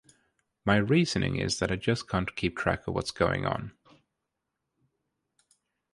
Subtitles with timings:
[0.65, 3.71] My reasoning is that I just can't keep track of what's going on.